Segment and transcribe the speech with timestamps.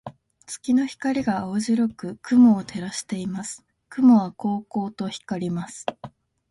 [0.47, 3.63] 月の光が青白く雲を照らしています。
[3.87, 5.85] 雲はこうこうと光ります。